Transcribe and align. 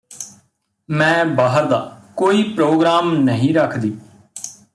ਮੈਂ 0.89 1.25
ਬਾਹਰ 1.25 1.65
ਦਾ 1.65 1.79
ਕੋਈ 2.15 2.43
ਪ੍ਰੋਗਰਾਮ 2.43 3.13
ਨਹੀਂ 3.13 3.53
ਰੱਖਦੀ 3.53 3.97